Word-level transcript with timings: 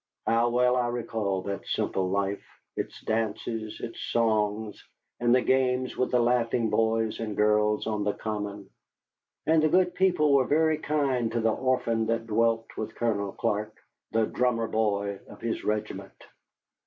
How 0.25 0.49
well 0.49 0.75
I 0.77 0.87
recall 0.87 1.43
that 1.43 1.67
simple 1.67 2.09
life, 2.09 2.43
its 2.75 2.99
dances, 3.01 3.79
its 3.81 3.99
songs, 4.01 4.83
and 5.19 5.35
the 5.35 5.43
games 5.43 5.95
with 5.95 6.09
the 6.09 6.19
laughing 6.19 6.71
boys 6.71 7.19
and 7.19 7.37
girls 7.37 7.85
on 7.85 8.03
the 8.03 8.13
common! 8.13 8.71
And 9.45 9.61
the 9.61 9.69
good 9.69 9.93
people 9.93 10.33
were 10.33 10.45
very 10.47 10.79
kind 10.79 11.31
to 11.33 11.39
the 11.39 11.51
orphan 11.53 12.07
that 12.07 12.25
dwelt 12.25 12.75
with 12.75 12.95
Colonel 12.95 13.33
Clark, 13.33 13.75
the 14.11 14.25
drummer 14.25 14.67
boy 14.67 15.19
of 15.29 15.39
his 15.39 15.63
regiment. 15.63 16.19